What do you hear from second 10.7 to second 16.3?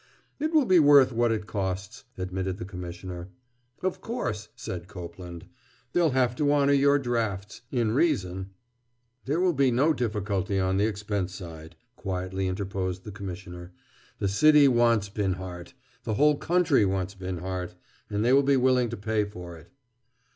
the expense side," quietly interposed the Commissioner. "The city wants Binhart. The